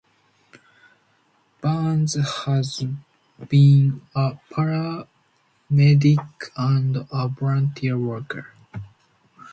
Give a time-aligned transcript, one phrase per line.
[1.61, 2.83] Barnes has
[3.47, 6.17] been a paramedic,
[6.57, 8.47] and a volunteer worker.